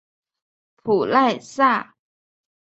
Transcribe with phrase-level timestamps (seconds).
[0.77, 1.93] 普赖萨。